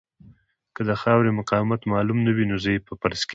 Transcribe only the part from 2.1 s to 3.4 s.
نه وي نو ضعیفه فرض کیږي